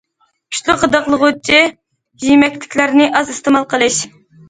كۈچلۈك 0.55 0.79
غىدىقلىغۇچى 0.83 1.61
يېمەكلىكلەرنى 2.25 3.11
ئاز 3.21 3.33
ئىستېمال 3.37 3.73
قىلىش. 3.77 4.05